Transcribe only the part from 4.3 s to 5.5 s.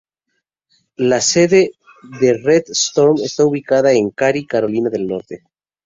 Carolina del Norte.